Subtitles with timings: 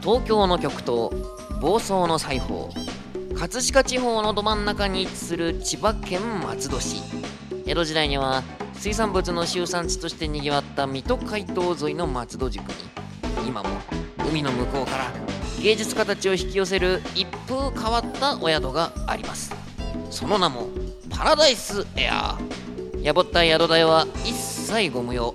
[0.00, 1.10] 東京の極東
[1.60, 2.70] 房総の裁縫
[3.34, 7.02] 葛飾地方のど真ん中に位置する千葉県松戸市。
[7.66, 8.44] 江戸時代には
[8.74, 12.68] 水産物の集産地としてにぎわった水戸街道沿いの松戸宿に
[13.48, 13.68] 今も
[14.28, 15.12] 海の向こうから
[15.62, 19.54] 芸術家たちを引き寄せる一風変わったお宿があります。
[20.10, 20.68] その名も
[21.10, 25.34] パラダイスエアーやぼったい宿代は一切ご無用。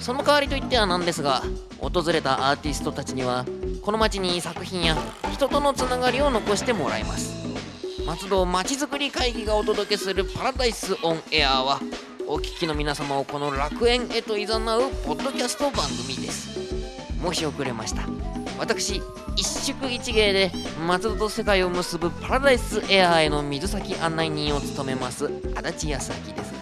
[0.00, 1.42] その代わりといってはなんですが
[1.78, 3.44] 訪れたアーティストたちには
[3.82, 4.96] この街に作品や
[5.32, 7.34] 人とのつながりを残してもらいます。
[8.06, 11.80] 松戸まちづくり会議がお届けするパラダイスオンエアは
[12.28, 16.48] お聞きの皆様をこの楽園へと誘うポッドキャスト番組です。
[17.20, 18.25] 申し遅れました。
[18.58, 19.02] 私
[19.36, 20.50] 一宿一芸で
[20.86, 26.54] 松戸と世界を結ぶパラダイスエアーへの水先案内人を務めます足立康明です。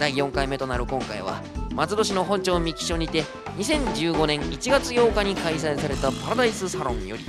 [0.00, 1.42] 第4回目となる今回は
[1.74, 3.24] 松戸市の本町三木署にて
[3.58, 7.24] 2015年1月8日に開催されたパラダイスサロンより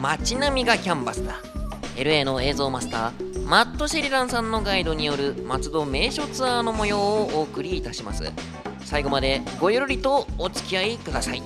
[0.00, 1.36] 街並みがキャンバスだ。
[1.96, 8.30] LA の映像マスターマット・シェリランさんのガイドによる松戸名所ツアーの模様をお送りいたします。
[8.84, 11.42] 最後までごゆるりとお付き合いください。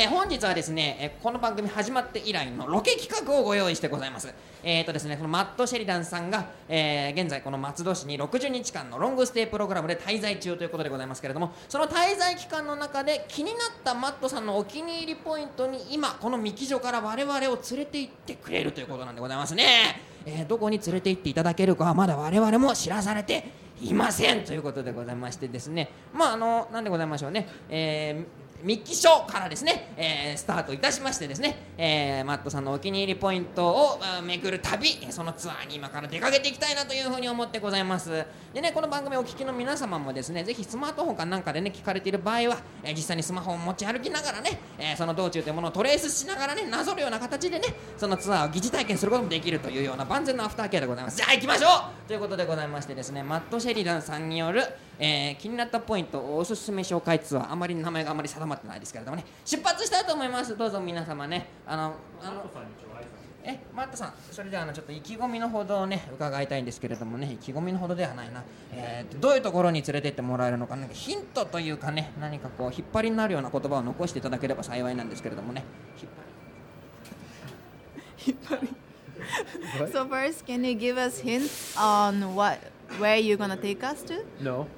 [0.00, 4.32] えー本日はですね、えーこの番組始まって以来のロケ企画をご用意してございます。
[4.62, 20.00] えーとですね、このマット・シェリダンさんが、えー現在この松戸市に60日間のロングステイプログラムで滞在中ということでございますけれども、その滞在期間の中で気になったマットさんのお気に入りポイントに今、この三木所から我々を連れて行ってくれるということなんでございますね。
[20.24, 23.44] えーどこに連れて行っていただけるかはまだ我々も知らされて
[23.82, 27.46] いませんということでございましてですね、まああの、なんでございましょうね。
[27.68, 38.24] えーミッキーショーからですね、えースタートいたしましてですね、えーマットさんのお気に入りポイントをあー巡る旅そのツアーに今から出かけていきたいなというふうに思ってございます。
[38.54, 47.66] でねこの番組をお聞きの皆様もですねぜひスマートフォンかなんかでね聞かれている場合は、えー実際にスマホを持ち歩きながらね、えーその道中というものをトレースしながらねなぞるような形でね
[47.98, 51.16] そのツアーを疑似体験することもできるというような万全のアフターケアでございます。
[51.18, 52.08] じゃあ行きましょう。
[52.08, 54.62] ということでございましてですねマット・シェリダンさんによる
[54.98, 57.52] えー気になったポイントおすすめ紹介ツアー。
[57.52, 59.24] あまり名前があまり定まってないですけれどもね。
[59.44, 60.56] 出発したいと思います。
[60.56, 61.48] どうぞ皆様ね。
[61.66, 62.48] あのあの
[63.42, 67.32] えマットさんそれではあのちょっと意気込みのほどをね伺いたいんですけれどもね。
[67.32, 75.64] 意気込みのほどではないな、えーとどういうところに連れてってもらえるのかなんかヒントというかね何かこう引っ張りになるような言葉を残していただければ幸いなんですけれどもね。
[78.24, 78.68] 引っ張り。
[79.92, 82.60] So first, can you give us hints on what
[83.00, 84.24] where you're gonna take us to?
[84.40, 84.68] No.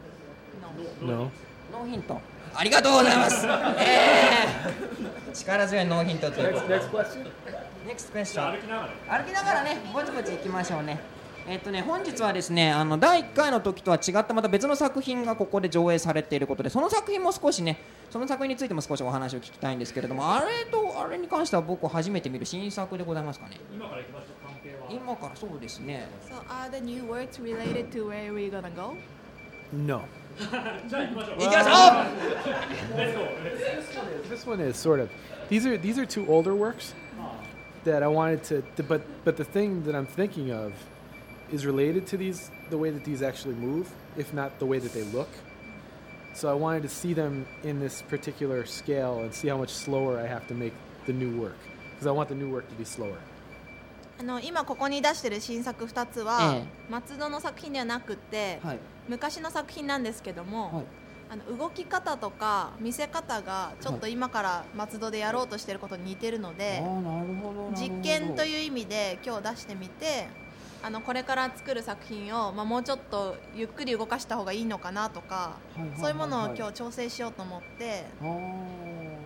[1.03, 1.31] No.
[1.71, 2.19] ノーヒント
[2.55, 3.47] ありがとうございます。
[3.47, 6.79] えー、力強いノーヒントということで。
[6.79, 6.91] Next.
[7.87, 8.51] NEXT question?
[8.53, 9.19] 歩きながら。
[9.19, 11.01] 歩きながらねぼちぼち行きましょうね。
[11.49, 17.81] えっとね本日はですねあの第1回の時とは違ったまた別の作品がここで上映されていることでその作品も少しね
[18.11, 23.57] その作品についても少しお話を聞きたいんですけれどもあれとあれに関しては僕初めて見る新作でございますかね？
[23.75, 24.47] 今から行きましょう。
[24.47, 26.07] 関係は今からそうですね。
[26.31, 28.95] So are the new words related to where we're gonna go?
[29.73, 30.03] No.
[30.40, 33.28] 行きましょう
[34.30, 35.10] This one is sort of.
[35.50, 36.94] These are these are two older works
[37.86, 40.74] that I wanted to, to- but but the thing that I'm thinking of
[41.52, 44.94] is related to these the way that these actually move, if not the way that
[44.94, 45.30] they look.
[46.34, 50.20] So I wanted to see them in this particular scale and see how much slower
[50.20, 50.74] I have to make
[51.08, 51.58] the new work
[51.96, 53.18] because I want the new work to be slower.
[54.20, 60.85] あの今ここに出してる新作2つは、え松戸の作品ではなくって、はい 昔の作品なんですけども、はい。
[61.31, 67.73] あの動き方とか見せ方がちょっと今から松戸でやろうとしてることに似てるのあで、ーなるほどなるほど。
[67.75, 70.29] 実験という意味で今日出してみて
[70.83, 76.01] あのこれから作る作品を、まあ、もうちょっとゆっくり動かした方がいいのかなとか、はいはいはいはい。
[76.01, 78.05] そういうものを今日調整しようと思って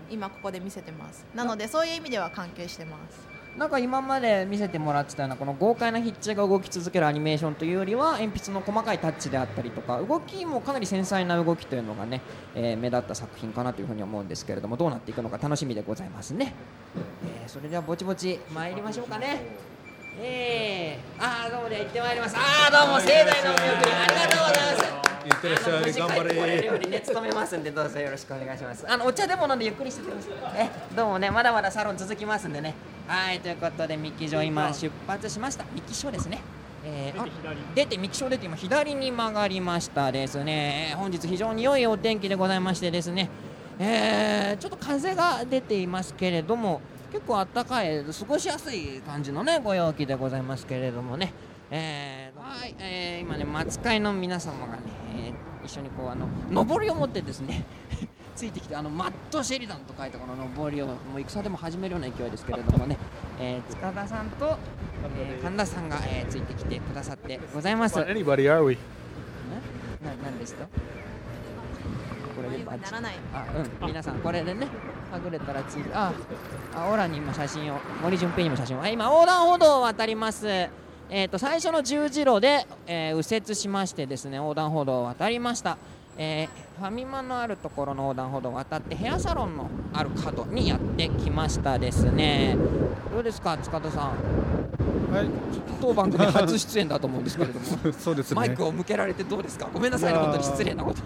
[0.09, 1.27] 今ここで見せてます。
[1.35, 12.21] なのでそういう意味では関係してますなんか今まで見せてもらってたようなこの豪快な筆致が動き続けるアニメーションというよりは鉛筆の細かいタッチであったりとか動きもかなり繊細な動きというのがね、
[12.55, 16.53] えー目立った作品かなというふうに思うんですけれどもどうなっていくのか楽しみでございますね、
[17.43, 19.41] えーそれではぼちぼち参りましょうかね。
[20.21, 22.37] えー、ああどうもでは行ってまいります。
[22.37, 25.93] ああどうも盛大なお見送りありがとうございますいってらっしゃい。
[25.93, 26.79] 頑張れ。
[26.79, 28.85] ね努めますんでどうぞよろしくお願いします。
[28.89, 32.75] あのお茶でも飲んでゆっくりしてくださいえどうもねまだまだサロン続きますんでね。
[33.07, 35.65] はいということでミッキー場今出発しました。
[35.73, 36.41] ミッキーショーですね。
[36.85, 37.27] えーあ
[37.75, 43.29] 出て、三木町出て、今、左に曲がりましたですね、本日、非常に良いお天気でございましてですね、
[43.81, 46.81] えーちょっと風が出ていますけれども、
[47.11, 51.33] 結構暖かい、過ごしやすい感じのね、ご陽気でございますけれどもね、
[51.73, 54.83] えーはい、えー今ね、松会の皆様がね、
[55.17, 55.35] えー
[55.65, 56.29] 一緒にこう、あの、
[56.65, 57.65] 上りを持ってですね、
[58.37, 60.35] ついてきて、あの、マット・シェリダンと書いたこの
[60.65, 62.97] 上りを、もう戦でも始めるような勢いですけれどもね、
[63.41, 64.57] えー塚田さんと、
[65.19, 67.99] えー神田さんが、えーついてきてくださってございます。
[67.99, 68.79] Anybody, are we?
[70.05, 70.67] ななんですか
[72.37, 73.47] これでバッチならないあ
[73.83, 74.69] うん皆さんこれでね
[75.11, 76.13] はぐれたらついてあ
[76.77, 78.83] あオラに今写真を森純平にも写真を。
[78.83, 80.47] あ今横断歩道を渡ります
[81.09, 85.77] えっ、と最初の十字路で、えー右折しましてですね横断歩道を渡りました。
[86.19, 92.55] えーファミマのあるところの横断歩道を渡ってヘアサロンのある角にやってきましたですね。
[93.11, 94.03] どうですか塚田さん。
[95.11, 95.27] はい、
[95.81, 97.67] 当番組初出演だと思うんですけれども。
[97.99, 98.37] そうですね。
[98.37, 99.69] マイクを向けられてどうですか？
[99.73, 101.01] ごめんなさいね本当に失礼なこと。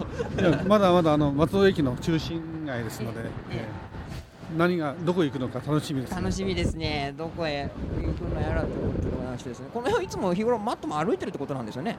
[0.67, 3.27] まだまだあの松尾駅の中心街ですので、ええ。
[3.53, 3.90] ええ
[4.57, 7.13] 何がどこ行くのか楽しみです、楽しみですね。
[7.17, 7.69] どこへ
[8.01, 9.67] 行くのやらということでございましてですね。
[9.73, 11.97] この辺いつも日頃マットも歩いてるってことなんですよね、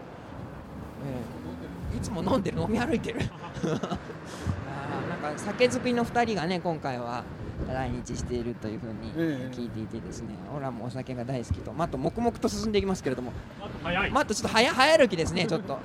[1.07, 2.61] ええいつも飲んでる？
[2.61, 3.21] 飲み歩いてる？
[3.65, 7.23] あーなんか酒造りの2人がね今回は
[7.69, 9.55] 来日しているというふうにええ。
[9.55, 11.73] 聞いていてですね、オラもお酒が大好きと。
[11.73, 13.33] マット黙々と進んでいきますけれども。
[13.83, 14.11] 早い。
[14.11, 15.79] マットちょっと早早歩きですねちょっと。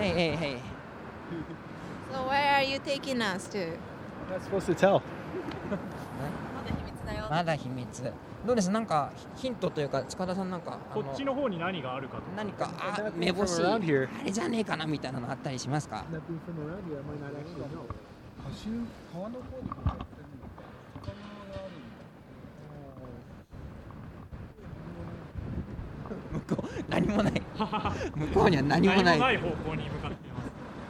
[0.00, 0.58] えいえいえい
[2.12, 3.58] So where are you taking us to?
[4.28, 5.02] I'm not supposed to tell.
[7.30, 8.12] まだ秘密。
[8.46, 8.70] どうです？
[8.70, 16.04] なんかヒントというか塚田さんなんかあこのっちの方に何があるかと何かあ目星あ.れじゃねえかなみたいなのあったりしますか？
[19.12, 19.68] 川の方に
[26.32, 27.32] 向こう何もない。
[28.14, 29.04] 向こうには何もない。
[29.04, 30.44] 何もない方向に向かっています。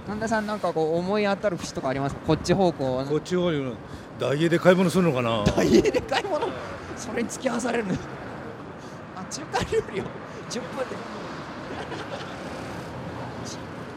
[0.07, 2.21] 神田さんなんかこう思い当たる節とかありますか？
[2.27, 3.75] こっち方向こっち方に
[4.19, 5.44] ダイエーで買い物するのかな？
[5.56, 6.46] 大家で買い物？
[6.96, 7.94] それに付き合わされるの？
[9.16, 10.05] あ中華料理を
[10.50, 10.94] ？10分で。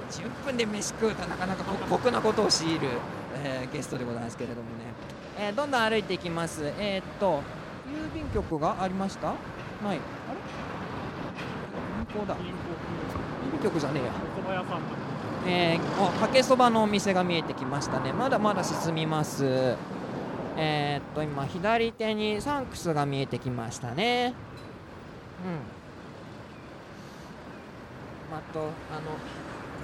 [0.10, 2.88] じ10分で飯食うとなかなかこ酷なことを強いる、
[3.44, 4.68] えーゲストでございますけれどもね、
[5.40, 6.62] えーどんどん歩いていきます。
[6.80, 7.42] えーっと
[7.88, 9.28] 郵便局がありました？
[9.28, 9.38] ない。
[9.86, 10.00] あれ？
[12.14, 12.36] 銀行だ。
[12.36, 12.40] 郵
[13.54, 14.12] 便局じゃねえや。
[14.12, 14.76] お蕎麦屋さんだ。
[15.46, 18.12] えー、おかけそばのお店が見えてきましたね。
[18.12, 19.76] まだまだ進みます
[20.58, 24.34] えー、っと今左手にサンクスが見えてきましたね
[25.46, 25.50] う
[28.34, 28.70] んあとあの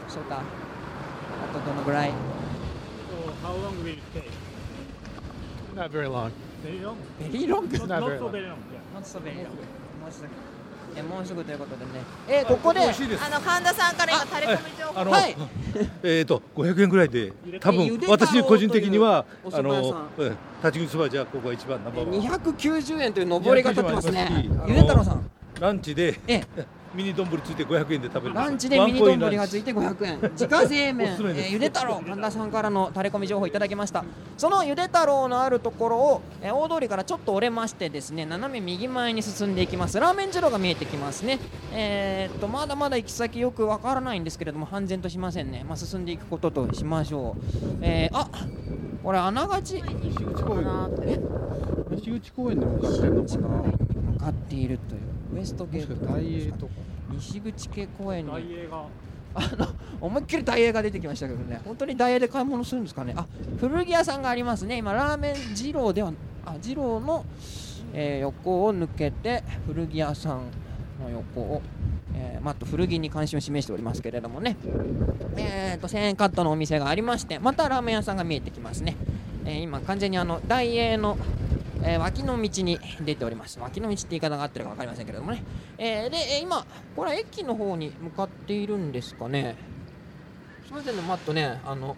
[0.07, 0.43] そうかあ
[1.53, 2.13] とどのぐらい So
[3.47, 4.29] how long will it take?
[5.75, 6.31] Not very long.
[6.63, 6.95] Very long?
[7.19, 8.31] ベリーロング Not, Not not very so long.
[8.31, 8.57] very long.
[8.71, 8.79] Yeah.
[8.93, 9.27] もうすぐも
[10.09, 10.27] うすぐ
[10.95, 11.91] えもうすぐということでね。
[12.27, 12.91] えー、ここであの
[13.41, 15.11] 神田さんから今タレコミ情報。
[15.11, 15.35] はい。
[16.03, 22.21] えっ、と500円ぐらいで多分私個人的にはあのうん立ち食いそばじゃここが一番ナンバーワン。
[22.21, 24.27] 290円という上りが立ってますね。
[24.29, 25.31] 290円ありますしゆで太郎さん。
[25.59, 26.43] ランチでえ
[26.93, 30.19] ミニ丼ついて500円で食べるランチでミニ丼がついて500円。
[30.33, 31.13] 自家製麺。
[31.13, 34.03] おすすえーゆで太郎神田さんからのタレコミ情報いただきました。
[34.37, 39.99] そのゆで太郎のあるところを、えー大通りからちょっと折れましてですね斜め右前に進んでいきます。
[39.99, 41.39] ラーメン二郎が見えてきますね。
[41.73, 45.65] えーっとまだまだ行き先よくわからないんですけれども半然としませんね。
[45.67, 47.43] まあ進んでいくこととしましょう。
[47.81, 48.27] えー、あ
[49.03, 49.83] これあながち。
[50.03, 50.65] 西口公園
[51.95, 53.47] 西口公園に向かってるのかな。
[53.47, 53.63] も
[54.13, 55.01] 向かっているという
[55.33, 56.73] ウエストゲート大英とか
[57.11, 58.31] 西口系公園に。
[58.31, 58.85] 大英が。
[59.35, 59.67] あの
[59.99, 63.25] 思いっきりダイエーが出てきましたけどね、本当にダイエーで買い物するんですかね、あ
[63.59, 66.13] 古着屋さんがありますね、今、ラーメン二郎では、
[66.45, 67.25] あ二郎の、
[67.93, 70.51] えー横を抜けて、古着屋さん
[71.01, 71.61] の横を、
[72.13, 74.55] えー、まああと古着に関心を示しておりますけれどもね、
[75.35, 78.95] えー、と1000円カットのお店がありまして、またラーメン屋さんが見えてきますね、
[79.45, 81.17] えー今、完全にあのダイエーの、
[81.85, 83.59] えー脇の道に出ております。
[83.59, 85.43] 脇の道って言い方が合ってるか分かりませんけれどもね。
[85.77, 89.55] えーで、えー今、これは駅の方に向かっているんですかね。
[90.65, 91.95] すみませんね、マットね、あの、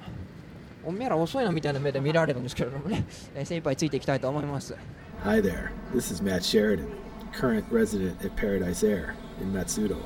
[0.84, 4.76] おめえら遅いなみたいな目で見られるんですけれどもね、えー精一杯ついていきたいと思います。
[5.24, 6.88] Hi there, this is Matt Sheridan,
[7.32, 9.98] current resident at Paradise Air in Matsudo.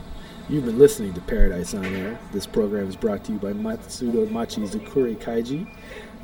[0.50, 2.17] You've been listening to Paradise on Air.
[2.33, 5.67] This program is brought to you by Matsudo Machi Zukuri Kaiji.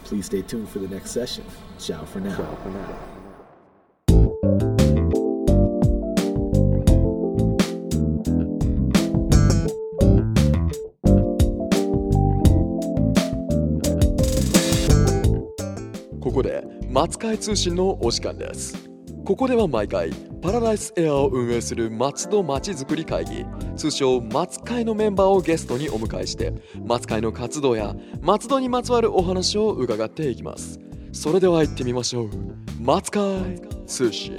[0.03, 1.43] Please stay tuned for the next session.
[1.77, 2.35] Ciao for now.
[2.35, 2.69] こ
[16.35, 18.89] こで松海通信のお時間です。
[19.23, 20.11] ここでは毎回
[20.41, 26.53] パラダイスエアを運営する松戸まちづくり会議通称松会のメンバーをゲストにお迎えして
[26.85, 30.79] 松会の活動や松戸にまつわるお話を伺っていきます。
[31.13, 32.29] それでは行ってみましょう。
[32.81, 34.37] 松会通信。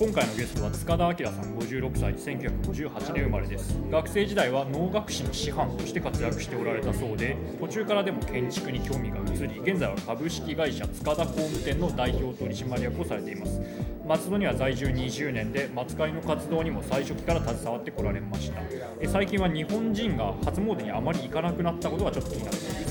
[0.00, 3.78] 今回のゲストは塚田明さん56歳1958年生まれです。
[3.90, 13.60] 学生時代は農学士の師範として活躍しておられたそうで途中からでも建築に興味が移り現在は株式会社塚田工務店の代表取締役をされています。
[14.08, 18.62] 松戸には在住20年で松会の活動にも最初期から携わってこられました。
[19.06, 22.89] 最近は日本人が初詣にあまり行かなくなったことがちょっと気になっているそうです。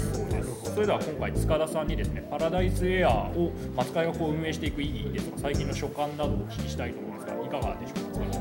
[0.73, 8.39] それでは今回塚田さんにですねパラダイスエアーを松会がこう運営していく意義ですとか最近の所感などをお聞きしたいと思いますがいかがでしょうか？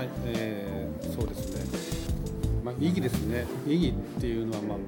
[0.00, 4.78] はい、えーそうですね、まあ、意義ですね、意義っていうのは、まあ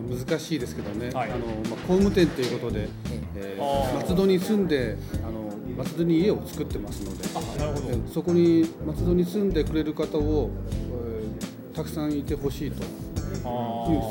[0.00, 1.30] まあ、難しいですけどね、はい。
[1.30, 2.88] あのまあ、工務店ということで、
[3.36, 7.90] えー松戸に住んであの、松戸に家を作ってますので、あなるほど。
[7.90, 10.50] えーそこに松戸に住んでくれる方を、
[10.92, 12.86] えーたくさんいてほしいという、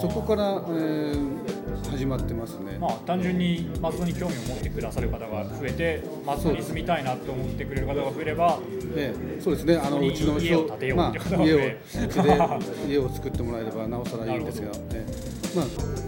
[0.01, 1.48] そこから、えー
[1.89, 2.77] 始まってますね。
[2.79, 8.59] まあ、単純に松戸に興味を持ってくださる方が増えて松戸に住みたいなと思ってくれる方が増えれば
[8.95, 9.77] ええ、そうですね。
[9.77, 15.67] あのうちの家を建てようまあってことが家をうねちで家を作ってもらえればなおさらいいんですが、ええまああ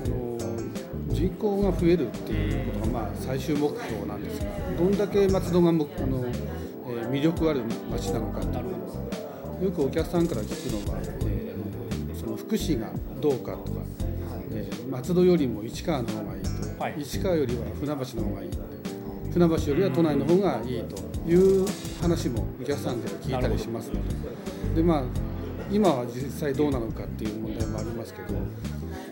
[0.09, 0.31] の
[1.13, 4.45] 人口が増えるっていうことがまあ最終目標なんですが、
[4.77, 6.61] どんだけ松戸がもあの、えー
[7.11, 7.61] 魅力ある
[7.91, 9.65] 町なのかっていう。
[9.65, 13.81] よくお客さんから聞くのは、えーその福祉がどうかとか、
[14.53, 16.95] えー松戸よりも市川の方がいいと、はい。
[16.99, 18.57] 市川よりは船橋の方がいいって。
[19.31, 21.65] 船橋よりは都内の方がいいという
[22.01, 23.95] 話もお客さんで聞いたりしますの
[24.75, 24.81] で。
[24.81, 25.03] で、まあ、
[25.71, 28.39] 今は実際どうなのかっていう問題もありますけど。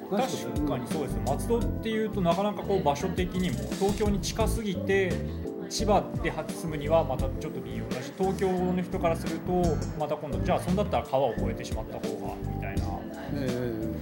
[0.10, 0.22] 確
[0.68, 5.14] かにそうです松戸っていうとなかなかこう場所的にも東京に近すぎて
[5.70, 9.52] 千葉で住むにはまたちょっと微妙だし東京の人からすると
[10.00, 12.84] また今度じゃあそんだったら川を越えてしまった方がみたいな。
[13.34, 13.94] え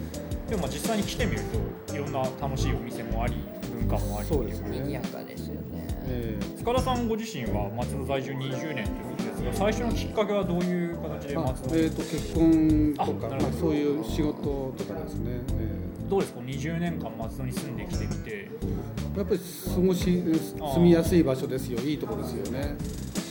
[0.47, 1.41] でもまあ実際に来てみる
[1.87, 3.35] といろんな楽しいお店もあり
[3.71, 4.79] 文化もありそうですね。
[4.79, 5.87] 賑やかですよね。
[6.09, 8.85] え塚田さんご自身は松戸在住20年というこ
[9.17, 18.49] とですが最初のきっかけはどういう形でまあ松戸えー、と結婚とかまあ、そういう仕事とかですね、えどうですか？20年間松戸に住んできてみて。
[18.49, 21.79] ーやっぱり過ごし住みやすい場所ですよ。
[21.79, 22.75] いいところですよね。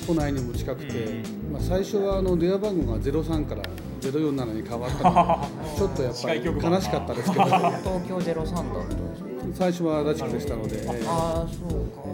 [0.07, 1.53] 都内にも近くて、うん。
[1.53, 3.63] まあ、最初はあの電話番号が03から
[4.11, 7.45] 047に変わったので ちょっとやっぱり悲しかったですけど。
[7.45, 7.61] 東
[8.09, 12.07] 京03だったんですか最初は足立区でしたので、えーああそうか。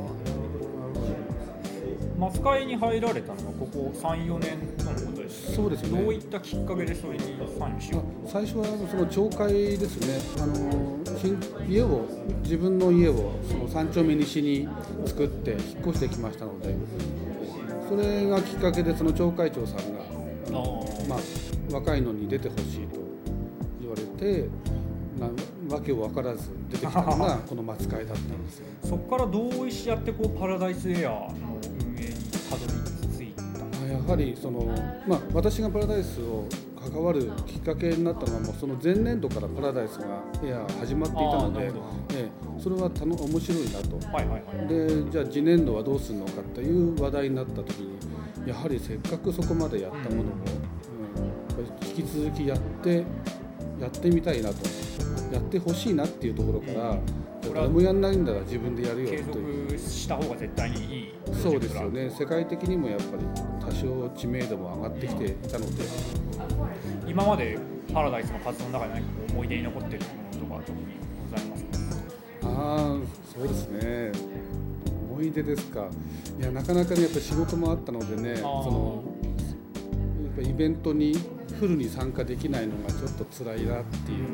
[2.19, 6.01] 松会に入られたのはここ34年とのことですそうですね。
[6.03, 7.25] どういったきっかけでそれに
[7.59, 10.21] 参与しよ最初はその町会ですね。
[10.41, 10.55] あの
[11.19, 11.37] 新
[11.69, 12.07] 家を
[12.45, 14.69] 自分の家をその三丁目西に
[15.05, 16.77] 作って引っ越してきましたので。
[17.89, 20.01] それがきっかけでその町会長さんが
[20.49, 20.63] あ
[21.07, 21.19] まあ、
[21.73, 23.01] 若いのに出てほしいと
[23.81, 24.49] 言われて
[25.19, 28.67] なわけを分からず出てきたのが この松会だったんですよ。
[28.85, 31.35] そこからどうやってこうパラダイスエアの
[31.87, 32.15] 運営に
[32.49, 33.85] たどり着いた。
[33.85, 34.67] あやはりその、
[35.07, 36.47] まあ、私がパラダイスを
[36.91, 43.97] 関わるきっかけになったのはもうその前年度からパラダイスがエア始まっていたのでええ、それはたの面白いなと。
[44.09, 47.99] はいはいはいでじゃあ次年度はどうするのかという話題になった時に
[48.47, 50.25] やはりせっかくそこまでやったものを、
[51.97, 53.05] 引き続きやって
[53.81, 54.57] やってみたいなと。
[55.33, 56.99] やってほしいなっていうところから、
[57.55, 59.71] 誰もやんないんだら自分でやるよ継という。
[59.71, 62.11] 続した方が絶対にいいそうですよね。
[62.11, 63.25] 世界的にもやっぱり
[63.65, 65.85] 多少知名度も上がってきていたので
[67.07, 67.59] 今まで
[67.95, 70.85] パラダイスの活動の中で何か思い出に残っているものとか特に
[71.31, 71.71] ございますか？
[72.43, 73.01] ああ
[73.35, 74.13] そうですね。
[75.11, 75.89] 思い出ですか。
[76.39, 79.03] いやなかなかねやっぱり仕事もあったのでねその
[80.37, 81.17] やっぱイベントに
[81.63, 84.27] フルに参加できないのがちょっと辛いなっていう、いや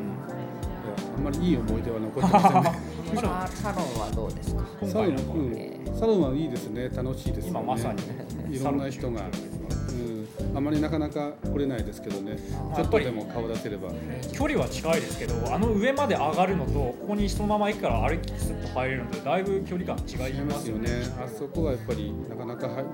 [1.14, 2.72] あんまりいい思い出は残ってませんね。
[3.16, 4.64] ササロンはどうですか？
[4.80, 6.88] 今サロン、回のうん、サロンはいいですね。
[6.88, 7.60] 楽しいですよね。
[7.60, 12.38] 今まさにいろんな人が、うん、あまりなかなか来れないですけどね。
[12.74, 13.90] ちょっとでも顔出せれば。
[14.32, 20.88] 距離は近いですけどあの上まで上がるのとここにそのまま駅から歩きスッと入れるのでだいぶ距離感違いまますすよね。
[21.22, 22.88] あそこはやっぱりなかなか入なか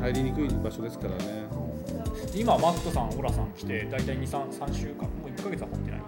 [0.00, 1.67] 入りにくい場所ですからね
[2.34, 6.00] 今マットさんオラさん来て大体23 3週間もう1ヶ月は経ってない。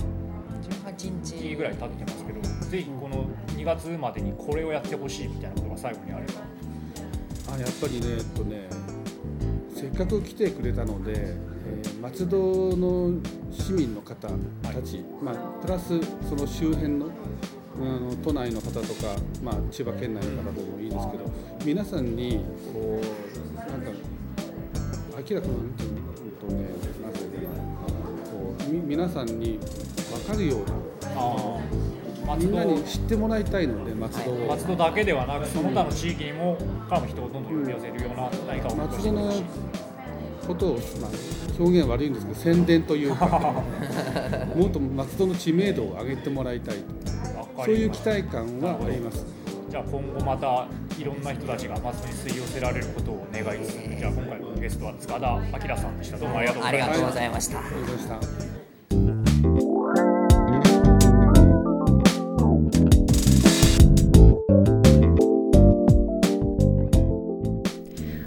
[0.94, 1.56] 18日。
[1.56, 6.32] ぐらい経ってますけどぜひこの2月までにこれをやってほしいみたいなことが最後にあれば。
[7.54, 8.68] あやっぱりねえっとね
[9.74, 11.50] せっかく来てくれたので、えー
[12.00, 12.36] 松戸
[12.76, 13.12] の
[13.50, 17.10] 市民の方たち、まあ、プラスその周辺の
[17.76, 21.32] あの都内の方とか、まあ、千葉県内の方でもいいんですけど
[21.64, 23.90] 皆さんにこうなんか
[25.28, 25.54] 明らかな
[26.50, 27.60] なんていうとねなんていうかな
[28.30, 29.58] こうみ皆さんに
[30.10, 30.64] 分かるよう
[31.16, 31.58] あ
[32.26, 36.56] あなみんなに知ってもらいたいので松戸を、松戸だけではなくその他の地域にも
[36.88, 39.32] からも人をどんどん呼び寄せるような何かを松戸の
[40.46, 41.10] ことを、まあ、
[41.58, 43.26] 表現は悪いんですけど宣伝というか
[44.56, 46.76] もっと松戸の知名度を上げてもらいたい。
[47.64, 49.26] そういう期待感はあります。
[49.68, 50.66] じゃあ今後また
[50.98, 58.20] いろんな人たちが松戸に吸い寄せられることを願いつつじゃあ今回のゲストは塚田明さんでしたどうもありがとうございましたありがとうございました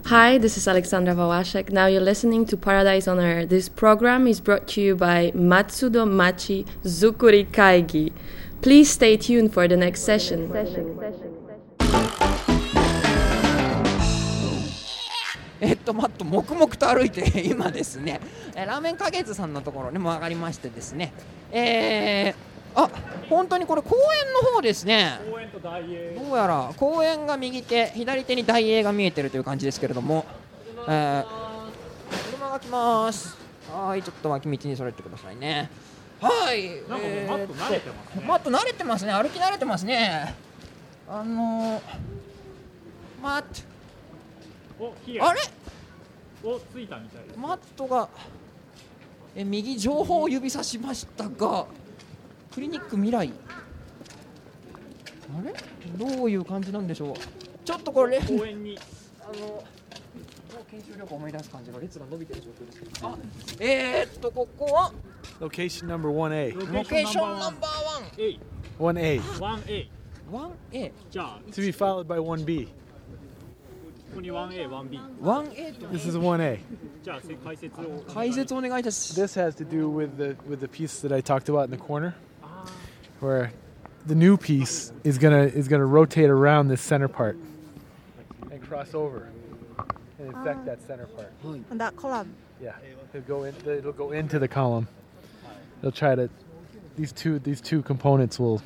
[0.08, 1.72] Hi, this is Alexandra Vawashek.
[1.72, 3.48] Now you're listening to Paradise on Air.
[3.48, 8.14] This program is brought to you by Matsudo Machi Zukuri Kaigi.
[8.62, 10.52] Please stay tuned for the next session.
[15.64, 18.20] えっと、まっと黙々と歩いて 今ですね、
[18.54, 21.14] えラーメン花月さんのところにも上がりましてですね、
[21.54, 22.90] えー、あ
[23.30, 25.20] 本当にこれ公園の方ですね。
[25.24, 30.26] どうやら公園が右手左手に大英が見えてるという感じですけれども、
[30.88, 31.44] えー
[32.32, 33.38] 車が来ます。
[33.72, 35.70] はいちょっと脇道にそれてくださいね。
[36.20, 39.14] はいなんかマット慣れてますねマット慣れてますね。
[39.14, 40.36] 歩き慣れてますね。
[41.08, 41.82] あのー、
[43.22, 43.73] マット。
[45.22, 45.40] あれ？
[46.44, 47.40] おついたみたいです。
[47.40, 48.10] マットが
[49.36, 51.66] え右情報を指さしましたが
[52.54, 53.32] クリニック未来。
[55.38, 55.54] あれ？
[55.98, 57.16] どういう感じなんでしょう？
[57.66, 58.78] ちょっとこれ公園に。
[59.22, 59.64] あの
[60.70, 63.18] 研修旅行思い出す感じの列が伸びてる状況ですけどあ
[63.60, 64.92] えー、っとここは
[65.40, 66.74] ？Location number 1A.
[66.74, 68.40] ロケーションナンバー A
[68.80, 69.22] 1A.
[69.22, 69.42] 1A
[70.32, 72.68] ワン 1A じゃあ To be followed by 1B.
[74.13, 76.59] ここに 1A 1B 1A と This is 1A.
[77.03, 81.71] じゃあせ解説を解説お願いいたします This has to do with the with the piece that I talked about in
[81.71, 82.15] the corner,
[83.21, 83.53] where
[84.07, 87.37] the new piece is gonna is gonna rotate around this center part
[88.51, 89.29] and cross over
[90.19, 91.31] and infect that center part.
[91.79, 92.35] That column.
[92.61, 92.73] Yeah,
[93.15, 93.55] it'll go in.
[93.67, 94.89] It'll go into the column.
[95.81, 96.29] They'll try to.
[96.97, 98.61] These two these two components will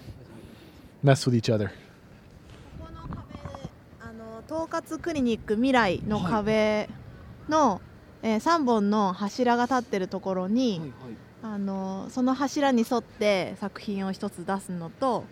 [1.03, 1.73] mess with each other.
[5.00, 6.90] クリニック未来の壁
[7.50, 7.82] の、
[8.24, 10.94] えー、3本の柱が立ってるところに、
[11.44, 15.24] あのその柱に沿って作品を一つ出すのと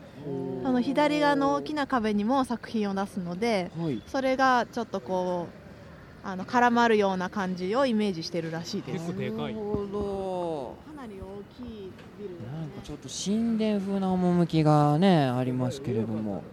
[0.64, 4.02] その左側の大きな壁にも作品を出すのではい。
[4.08, 5.48] それがちょっとこ
[6.24, 9.06] うあの絡まるような感じをイメージしてるらしいです。
[9.06, 9.40] 結構でかい。
[9.40, 16.44] なるほかなり大きいビルどなんかちょっと神殿風な趣がねありますけれども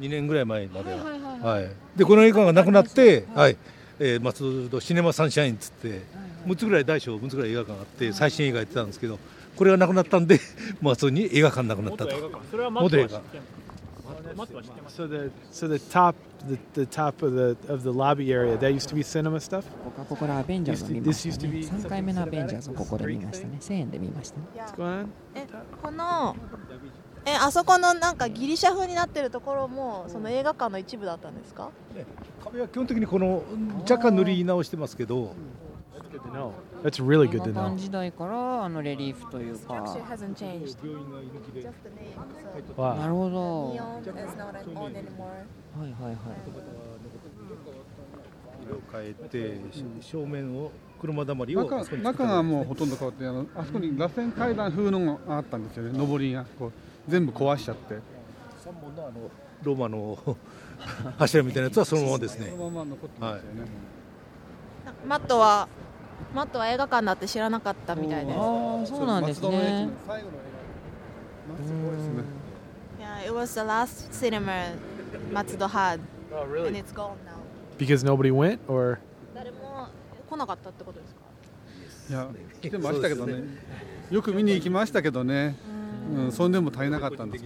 [0.00, 3.56] 2年ぐらい前までは、はいはいはい、でこの映画がなくなって、はい。
[4.00, 6.02] えー松戸シネマサンシャインっつって
[6.46, 9.18] 6つぐらい大小6つぐらい映画館があって最新映画やってたんですけど
[9.56, 10.40] これがなくなったんで
[10.80, 12.16] 松戸に映画館なくなったと。
[12.16, 12.44] 元映画館。
[12.50, 13.42] それはマットは知ってま
[14.30, 16.14] すマットは知ってます So the so the top
[16.46, 19.64] the, the top of the of the lobby area that used to be cinema stuff?
[19.84, 21.48] ここここでアベンジャーズを見ましたね。
[21.48, 23.58] Be 3回目のアベンジャーズをここで見ましたね。
[23.60, 24.44] 1000円で見ましたね。
[25.82, 26.36] この
[27.26, 31.70] えあそこのなんかギリシャ風になってるところもその映画館の一部だったんですか？
[32.44, 33.42] 壁は基本的にこの
[33.82, 35.34] 若干塗り直してますけど。
[35.98, 36.52] That's good to know.
[36.82, 37.76] That's really good to 7 know.
[37.76, 39.74] 時代からあのレリーフというか。
[39.74, 39.80] な.
[43.08, 43.84] るほどはいは
[45.86, 46.14] いはい。
[48.66, 49.60] 色を変えて
[50.00, 55.98] 正面を車だまりを中がもうほとんど変わってあのあそこに螺旋階段風のがあったんですよね。
[55.98, 56.72] 上りがこう
[57.08, 57.94] 全部壊しちゃって。
[57.94, 57.98] 3
[58.80, 59.12] 本のあの
[59.62, 60.18] ローマの
[61.18, 62.50] 柱みたいなやつはそのままですね。
[62.50, 63.68] そのまま残ってますよね、
[65.06, 65.68] マットは
[66.34, 68.38] マットは映画館だって知らなかったみたいです。
[68.38, 69.86] ああそうなんですね。
[69.86, 70.40] の最後の映
[71.48, 71.54] 画。
[71.54, 72.22] 松戸ですね
[73.00, 74.74] Yeah it was the last cinema
[75.32, 76.00] 松戸 had.
[76.30, 76.78] Oh, and really?
[76.78, 77.38] it's gone now.
[77.78, 78.98] Because nobody went, or?
[79.34, 79.88] 誰も
[80.28, 81.20] 来なかったってことですか？
[82.10, 82.28] いや
[82.60, 83.42] 来てましたけどね。
[84.10, 85.56] よく見に行きましたけどね。
[85.68, 85.77] うん、
[86.30, 87.44] そんでも足りなかったんです。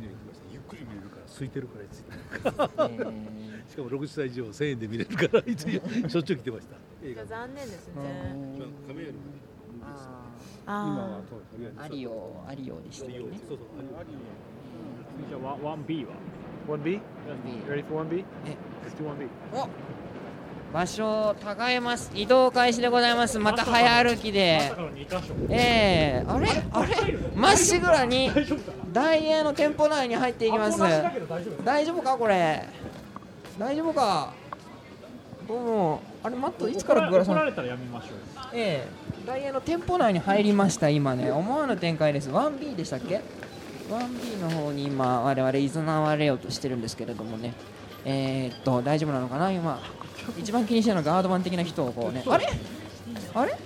[0.52, 1.84] ゆっくり見れるから空いてるから
[3.68, 6.76] しかも60歳以上1000円で見れるからいつしょっちゅう来てました。
[7.26, 7.94] 残念ですね。
[10.66, 11.74] あそうです。
[11.74, 13.18] ねアリオアリオでしたね。
[13.18, 13.58] そうそう
[15.28, 16.14] じゃあ 1B は
[16.68, 16.92] ？one B?
[16.92, 17.00] You
[17.68, 18.24] ready for one B?
[18.46, 18.56] え。
[18.86, 19.26] Let's do one B.
[19.52, 19.68] お
[20.72, 21.36] 場所
[21.68, 23.38] 違います移動開始でございます。
[23.38, 24.58] また早歩きで。
[24.62, 26.26] まさかの2箇所ええ。
[26.26, 26.48] あれ？
[26.72, 27.18] あれ？
[27.34, 28.30] まっしぐらに
[28.92, 30.78] 大英の店舗内に入っていきます。
[31.62, 32.66] 大丈夫かこれ？
[33.58, 34.32] 大丈夫か？
[35.46, 36.02] どうも。
[36.22, 38.10] あれマットいつからグラさん怒られたらやめましょう
[38.54, 39.26] ええ。
[39.26, 41.30] ダイエーの店舗内に入りました今ね。
[41.30, 42.30] 思わぬ展開です。
[42.30, 43.20] 1B でしたっけ
[43.90, 47.52] ？1B の方に今我々いざなわれようとしてるんですけれどもね
[48.04, 49.50] えー、っと大丈夫なのかな？
[49.50, 49.80] 今。
[50.38, 52.24] 一番気にしてるのはガードマン的な人をこうね。
[52.26, 52.48] あれ？
[53.34, 53.56] あれ？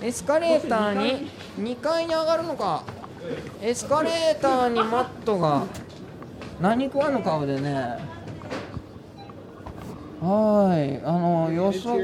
[0.00, 2.84] エスカレーターに2階に上がるのか。
[3.60, 5.66] エスカレーターにマットが
[6.60, 7.98] 何食わぬ顔でね
[10.20, 11.00] はい。
[11.04, 11.98] あの予測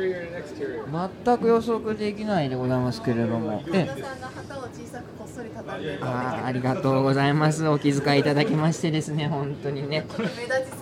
[1.24, 3.62] 全く予測できないでございますけれども。
[3.72, 7.66] えさんが旗を小さくこっそり畳んであーありがとうございます。
[7.66, 10.06] お気遣いいただきましてですね本当にね、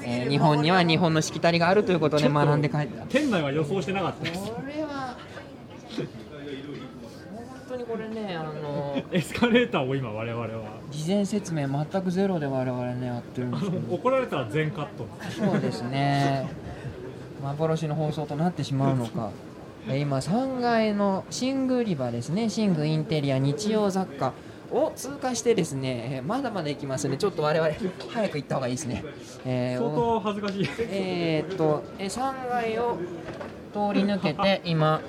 [0.04, 3.04] えー日本には日本のしきたりがあるということで学んで帰った。
[3.06, 4.40] 店内は予想してなかったです。
[4.50, 5.16] これは
[7.34, 10.48] 本当にこれねあの エスカレーターを今我々は。
[10.90, 13.78] 事前説明全くゼロで我々ねやってるんですけど。
[13.94, 15.06] 怒られたら全カット。
[15.30, 16.50] そうですね
[17.42, 19.30] 幻の放送となってしまうのか。
[19.88, 22.46] えー今3階の寝具売り場ですね。
[22.56, 24.32] 寝具インテリア日用雑貨
[24.70, 27.16] を通過してですねえーまだまだ行きますね。
[27.16, 27.68] ちょっと我々
[28.08, 29.04] 早く行った方がいいですね、
[29.44, 30.68] えー相当恥ずかしい。
[30.88, 32.96] えーっとえー3階を
[33.72, 35.00] 通り抜けて今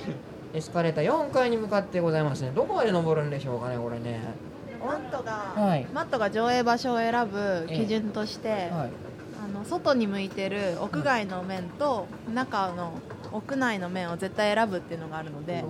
[0.56, 2.52] エスカレーター4階に向かってございますね。
[2.56, 4.20] どこまで登るんでしょうかねこれね。
[4.84, 5.86] マットが、はい。
[5.94, 9.13] マットが上映場所を選ぶ基準として、はい
[9.44, 12.94] あの外に向いてる屋外の面と中の
[13.34, 15.66] 屋内の面を絶対選ぶっていうのがあるので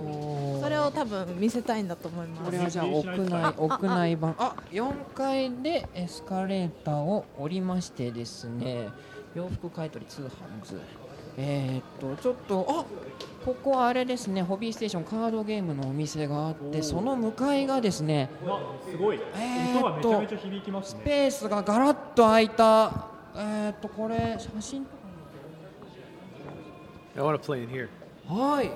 [0.60, 2.44] それを多分見せたいんだと思います。
[2.44, 8.90] これはじゃあ屋内屋内版あ4階でエスカレーターを降りましてですね
[9.34, 10.28] 洋服買取通販
[10.64, 10.80] 図
[11.36, 12.84] えー、っとちょっとあ
[13.44, 19.18] ここはあれですねホビーステーションカードゲームのお店があってその向かいがですねあすごい。
[19.34, 24.86] えーっと音がめちゃめちゃ響きますスねペースがガラッと空いたえー、っとこれ写真
[27.16, 27.88] I want to play in here.
[28.28, 28.70] はい。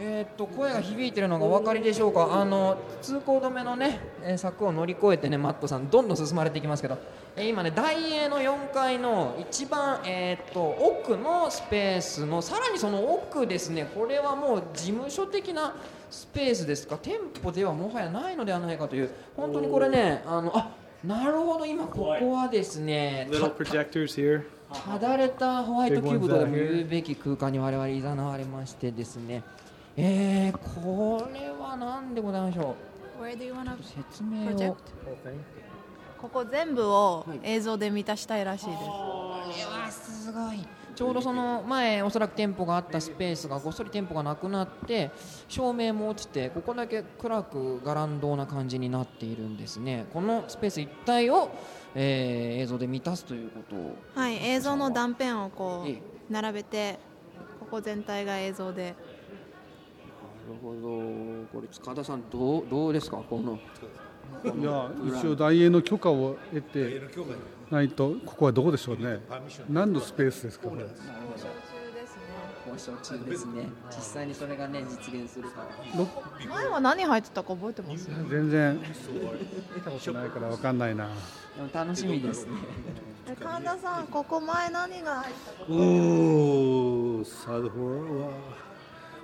[0.00, 2.40] えーっと声が響いてるのがお分かりでしょうか？
[2.40, 6.98] あの通行止めのね、えー柵を乗り越えてねマットさんどんどん進まれていきますけど、
[7.36, 13.90] えー今ね大英の4階の一番えーっと奥のスペースのさらにその奥ですね。
[13.94, 15.74] これはもう事務所的な
[16.10, 16.96] スペースですか？
[16.98, 20.70] 店舗ではもはやないのではないかという本当にこれねあのあ
[21.04, 23.28] なるほど今ここはですね.
[24.84, 29.42] ただれたホワイトキューブとでも言うべき空間に我々いざなわれましてですね。
[29.96, 32.74] えー、これは何でございましょ
[33.20, 33.82] う？
[33.82, 34.70] 説明?
[34.70, 34.76] を。
[36.20, 38.84] ここ全部を映像で満たしたいらしいです、こ
[39.46, 40.66] れはすごい
[40.98, 45.12] ちょうどその前おそらく店舗があったスペースがごっそり店舗がなくなって
[45.46, 50.06] 照明も落ちてここだけ暗くガランドな感じになっているんですね。
[50.12, 51.50] このスペース一帯を、
[51.94, 53.76] えー映像で満たすということ。
[53.76, 55.92] をはい映像の断片をこええ。
[55.94, 56.98] う並べて
[57.60, 58.86] ここ全体が映像で。
[58.86, 60.80] なるほど。
[61.52, 63.18] これ塚田さんどうどうですか？
[63.18, 63.56] この
[64.52, 67.00] いや一応大英の許可を得て
[67.70, 69.20] ないとここはどこでしょうね。
[69.68, 70.86] 何のスペースですかこれ
[72.76, 75.66] 交渉中ですね実際にそれがね実現するか
[76.48, 78.78] 前は何入ってたか覚えてます全然
[79.74, 81.10] 見たことないからわかんないなで
[81.62, 82.52] も楽しみですね
[83.40, 88.30] 神田さんここ前何が入ったかおおサードフロアは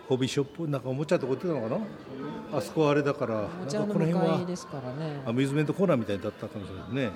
[0.09, 7.13] ホビーショップなんかおもちゃとか売ってたのかなあそこはあれだからなんかお茶のこの辺は向かいですからねアミューズメントコーナーみたいだったかもしれないね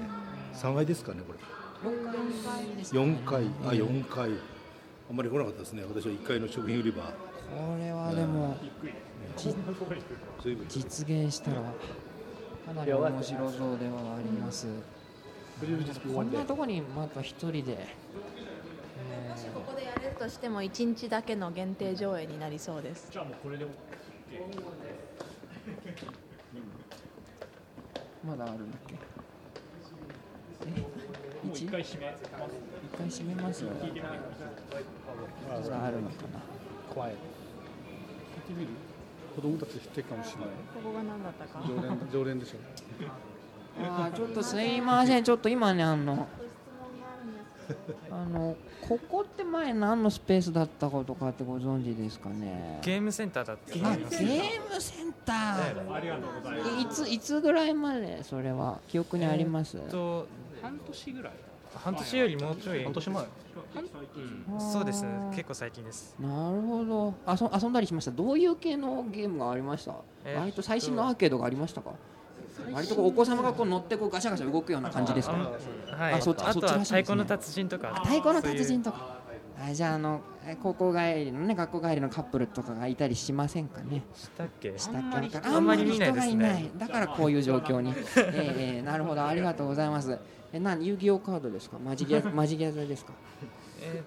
[0.54, 1.38] 3階ですかねこれ。
[2.84, 4.30] 4階あ4階。
[5.11, 5.84] あんまり来なかったですね。
[5.84, 7.02] 私は1階の食品売り場。
[7.04, 7.12] こ
[7.78, 8.56] れはでも
[9.37, 9.54] じ
[10.42, 14.66] 随分実現したらかなり面白そうではあります。
[16.14, 23.08] こんなとこにまた一人で、えーここでやるとしても1日だけの限定上映になりそうです。
[23.11, 23.66] じゃあもうこれで
[28.24, 28.94] まだあるんだっけ？
[31.52, 33.70] 一回閉めます一回閉めますよ。
[33.82, 34.08] 聞いてみてくだ
[35.56, 36.40] さいまだあるのかな
[36.94, 37.18] ？Quiet 聞いて
[38.56, 38.68] みる？
[39.34, 40.48] 子供たち知ってるかもしれない。
[40.74, 41.62] ここが何だったか？
[41.66, 42.56] 常連常連でしょ。
[43.80, 45.24] あーちょっとすいません。
[45.24, 46.26] ちょっと今ねあの
[48.11, 48.56] あの
[48.88, 52.80] ここって前何のスペースだったことかってご存知ですかね？
[52.82, 54.00] ゲームセンターだってあゲー
[54.74, 55.92] ムセンター。
[55.92, 58.80] ありがとうございますいついつぐらいまでそれは？
[58.88, 60.26] 記憶にあります、えっと
[60.62, 61.33] 半年ぐらい。
[61.75, 62.83] 半年よりもうちょい。
[62.85, 63.25] 半年前。
[64.59, 65.03] そうです。
[65.03, 66.16] ね結構最近です。
[66.18, 67.14] なるほど。
[67.27, 68.11] あそ遊んだりしました？
[68.11, 69.94] どういう系のゲームがありました、
[70.25, 71.90] えー割と最新のアーケードがありましたか？
[72.68, 75.37] え割とこうお子様がこう乗ってこうガシャガシャ動くような感じですか、
[75.90, 77.03] はい、あそっちあとはそっちらしいですね。
[77.03, 77.88] 太鼓の達人とか。
[78.05, 79.17] 太鼓の達人とか
[79.61, 84.03] あじゃああのえ高校帰りのね学校帰りのカップルとかがいたりしませんかね？
[84.14, 84.73] したっけ？
[84.79, 85.38] したっけ？
[85.49, 86.12] あんまり見ない。
[86.12, 87.90] ですあんまり人がいねないだからこういう状況に。
[87.90, 89.25] ええええ なるほど。
[89.27, 90.16] ありがとうございます。
[90.53, 90.87] え何？
[90.87, 91.79] 遊戯王カードですか？
[91.79, 93.12] マジギャ マジギャザですか？
[93.83, 94.03] え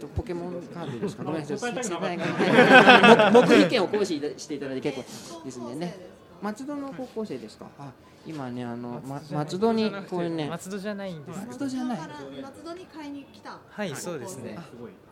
[0.00, 1.24] とポケモンカードですか？
[1.24, 1.58] ごめんなさい。
[1.84, 2.24] 世代が。
[2.24, 4.96] はい黙秘権を行使していただいて結
[5.38, 5.96] 構ですんでね
[6.42, 7.66] 松戸の高校生ですか？
[7.78, 7.92] あ
[8.26, 10.48] 今ねあの、ま、松戸にこういうね。
[10.48, 11.46] 松戸じゃないんです。
[11.46, 11.98] 松戸じゃない
[12.42, 13.58] 松戸に買いに来た。
[13.68, 14.58] はいそうですね。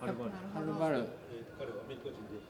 [0.00, 1.08] はるばる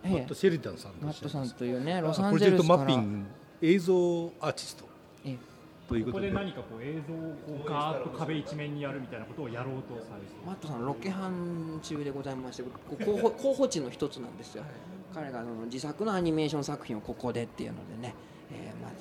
[0.03, 3.27] マット・シェリダンさんとマットさんというねあロサンプロジェクトゼルスからマッピング
[3.63, 4.85] 映像アーティスト
[5.25, 5.39] ええ。
[5.89, 10.27] というこでこで何かこう映像をこうガーッと壁一面にやるみたいなことをやろうとされて。
[10.47, 14.65] マットさんロケハン中でございましてこう候補候補地の一つなんですよ。
[15.15, 18.15] 彼があの自作のアニメーション作品をここでっていうのでね、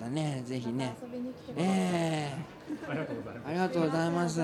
[0.09, 0.95] ねぜひね。
[1.01, 2.33] 遊びに来てえ
[2.89, 3.39] ありがとうござい。
[3.39, 4.35] ますー、ありがとうございます。
[4.35, 4.43] すい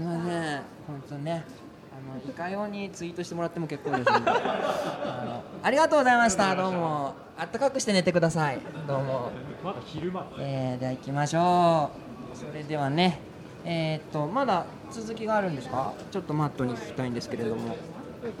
[0.00, 0.62] ません。
[0.86, 1.44] 本当ね。
[1.92, 4.10] あのいかようにツイートしてもらっても結構ですんで。
[4.12, 6.54] あのありがとうございました。
[6.54, 7.14] どうも。
[7.38, 8.58] あったかくして寝てください。
[8.86, 9.30] どうも。
[9.64, 11.90] まだ昼間えー、では行きましょ
[12.34, 12.36] う。
[12.36, 13.18] それではね。
[13.64, 15.92] えー、っとまだ続きがあるんですか？
[16.10, 17.76] ちょっとマットに聞きたいんですけれども。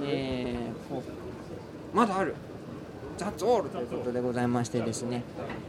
[0.02, 2.34] えー、まだある
[3.18, 5.22] That's all ということでございましてですね。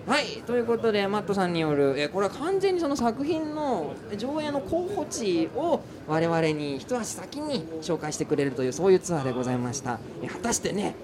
[0.08, 10.96] はいということでマットさんによる、えーこれは完全にその作品の上映の候補地を我々に一足先に紹介してくれるというそういうツアーでございました、えー果たしてね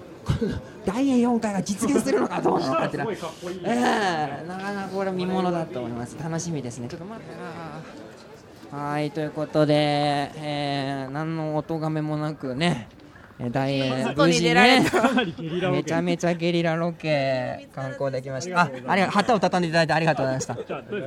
[0.86, 3.52] 大英4回が実現するのかどうなのかっていうのは すごいかっこい。
[3.54, 6.16] いええなかなかこれは見ものだと思います。
[6.22, 6.88] 楽しみですね。
[6.88, 7.30] ちょっと待って
[8.72, 8.78] な。
[8.84, 9.74] はいということで、
[10.36, 13.03] えー、何の音がめもなくねえー
[13.50, 14.84] 大英無事ね。
[15.70, 17.68] めちゃめちゃゲリラロケ。
[17.74, 20.56] 観光できましたあありが旗を畳んでいただいてありがとうございました。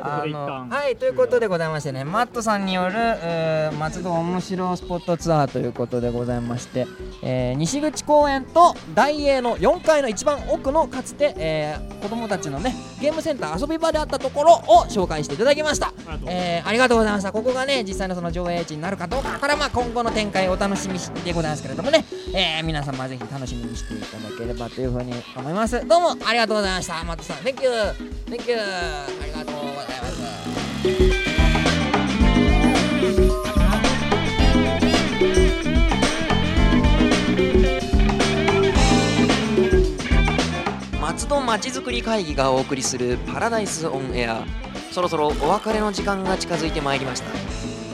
[0.02, 0.96] あのはい。
[0.98, 6.86] ということでございましてねマットさんによる、えー松戸面白スポットツアーということでございまして、
[7.24, 15.94] えー西口公園と大英の4階の一番奥のかつて、えー子供たちのねゲームセンター遊び場であったところを紹介していただきました。
[16.28, 17.32] えーありがとうございました。
[17.32, 25.86] ここがね実際のその上映地になるかどうかこれはまあ今後の展開をお楽しみでございますけれどもね、えー皆様ぜひ楽しみにしていただければというふうに思います。
[25.88, 27.04] どうもありがとうございました。
[27.04, 27.70] マットさん Thank you
[28.26, 30.18] Thank you ありがとうございます。
[41.02, 44.46] 松戸まちづくり会議がお送りするパラダイスオンエア。
[44.92, 47.30] そろそろお別れの時間が近づいてまいりました。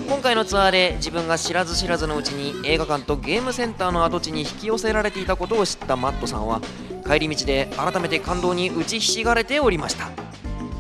[0.08, 6.62] 今回のツアーで自分が知らず知らずのうちに映画館とゲームセンターの跡地に引き寄せられていたことを知ったマットさんは
[7.06, 10.10] 帰り道で改めて感動に打ちひしがれておりました。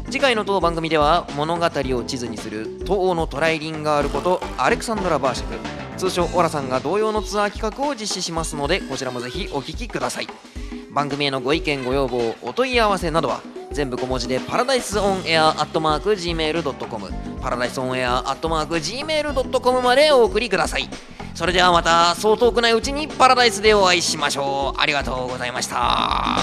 [0.05, 10.27] 次回の当番組では物語を地図にする東欧のトライリンガールことアレクサンドラ・バーシェク通称オラさんが同様のツアー企画を実施しますのでこちらもぜひお聞きください。
[10.91, 20.87] 番組へのご意見ご要望お問い合わせなどは全部小文字でパラダイスオンエアアットマーク Gmail.com パラダイスオンエアアットマーク Gmail.com までお送りください
[21.35, 26.37] それではまたそう遠くないうちにパラダイスでお会いしましょうありがとうございました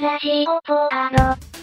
[0.00, 1.57] ラジオポアド。